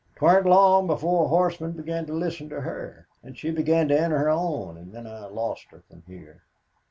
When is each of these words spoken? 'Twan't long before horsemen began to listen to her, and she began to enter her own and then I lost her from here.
'Twan't 0.15 0.47
long 0.47 0.87
before 0.87 1.29
horsemen 1.29 1.73
began 1.73 2.07
to 2.07 2.13
listen 2.13 2.49
to 2.49 2.61
her, 2.61 3.07
and 3.21 3.37
she 3.37 3.51
began 3.51 3.87
to 3.87 3.95
enter 3.95 4.17
her 4.17 4.29
own 4.31 4.75
and 4.75 4.91
then 4.91 5.05
I 5.05 5.27
lost 5.27 5.67
her 5.69 5.81
from 5.87 6.01
here. 6.07 6.41